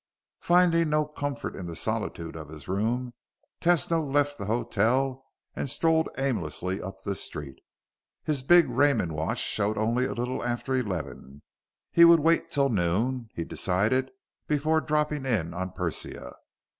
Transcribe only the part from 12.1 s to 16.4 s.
wait till noon, he decided, before dropping in on Persia.